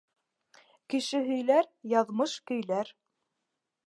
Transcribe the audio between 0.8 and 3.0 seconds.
Кеше һөйләр, яҙмыш көйләр.